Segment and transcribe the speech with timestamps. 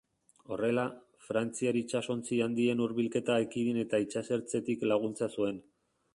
[0.53, 0.85] Horrela,
[1.25, 5.63] frantziar itsasontzi handien hurbilketa ekidin eta itsasertzetik laguntza zuen.